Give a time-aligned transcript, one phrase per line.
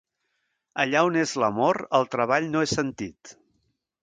[0.83, 3.37] Allà on és l'amor el treball no és sentit.